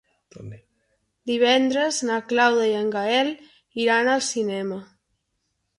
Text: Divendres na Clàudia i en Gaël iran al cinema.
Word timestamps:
Divendres 1.31 2.01
na 2.09 2.17
Clàudia 2.33 2.73
i 2.73 2.75
en 2.81 2.91
Gaël 2.99 3.31
iran 3.87 4.15
al 4.17 4.27
cinema. 4.31 4.83